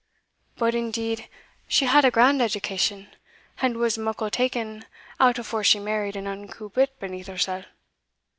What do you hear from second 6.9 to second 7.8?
beneath hersell.